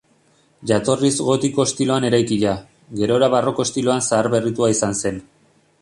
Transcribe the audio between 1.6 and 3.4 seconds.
estiloan eraikia, gerora